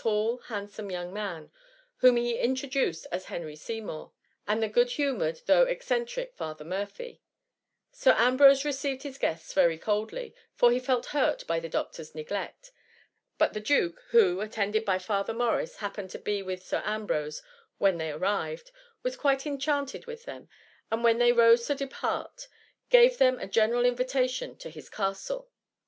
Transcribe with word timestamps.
tall, 0.00 0.38
handsome 0.46 0.92
young 0.92 1.12
man, 1.12 1.50
whom 1.96 2.14
he 2.16 2.36
intro 2.38 2.68
duced 2.68 3.04
as 3.10 3.24
Henry 3.24 3.56
Seymour, 3.56 4.12
and 4.46 4.62
the 4.62 4.68
good 4.68 4.92
hu 4.92 5.12
moured, 5.12 5.42
though 5.46 5.64
eccentric 5.64 6.36
Father 6.36 6.64
Murphy* 6.64 7.20
Sir 7.90 8.12
Ambrose 8.16 8.64
received 8.64 9.02
his 9.02 9.18
guests 9.18 9.52
very 9.52 9.76
coldly, 9.76 10.36
for 10.54 10.70
he 10.70 10.78
felt 10.78 11.06
hurt 11.06 11.44
by 11.48 11.58
the 11.58 11.68
doctor's 11.68 12.14
neglect; 12.14 12.70
but 13.38 13.54
the 13.54 13.60
Duke, 13.60 14.00
who, 14.10 14.40
attended 14.40 14.84
by 14.84 15.00
Father 15.00 15.34
Morris, 15.34 15.78
happened 15.78 16.10
to 16.10 16.18
be 16.20 16.44
with 16.44 16.62
Sir 16.64 16.80
Ambrose 16.84 17.42
when 17.78 17.98
they 17.98 18.12
arrived, 18.12 18.70
was 19.02 19.16
quite 19.16 19.46
enchanted 19.48 20.06
with 20.06 20.26
them, 20.26 20.48
and 20.92 21.02
when 21.02 21.18
they 21.18 21.32
rose 21.32 21.66
to 21.66 21.74
depart, 21.74 22.46
gave 22.88 23.18
them 23.18 23.36
a 23.40 23.48
general 23.48 23.84
invitation 23.84 24.56
to 24.58 24.70
his 24.70 24.88
castle. 24.88 25.50